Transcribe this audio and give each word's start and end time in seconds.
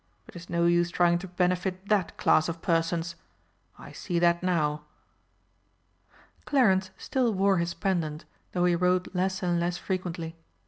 But 0.25 0.35
it's 0.35 0.49
no 0.49 0.65
use 0.65 0.89
trying 0.89 1.19
to 1.19 1.27
benefit 1.27 1.87
that 1.89 2.17
class 2.17 2.49
of 2.49 2.63
persons. 2.63 3.13
I 3.77 3.91
see 3.91 4.17
that 4.17 4.41
now." 4.41 4.81
Clarence 6.45 6.89
still 6.97 7.31
wore 7.35 7.57
his 7.59 7.75
pendant, 7.75 8.25
though 8.53 8.65
he 8.65 8.75
rode 8.75 9.13
less 9.13 9.43
and 9.43 9.59
less 9.59 9.77
frequently. 9.77 10.35